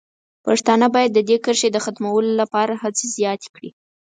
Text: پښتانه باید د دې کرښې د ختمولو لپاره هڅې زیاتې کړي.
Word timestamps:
پښتانه 0.45 0.87
باید 0.95 1.11
د 1.13 1.19
دې 1.29 1.37
کرښې 1.43 1.69
د 1.73 1.77
ختمولو 1.85 2.31
لپاره 2.41 2.73
هڅې 2.83 3.05
زیاتې 3.15 3.49
کړي. 3.55 3.69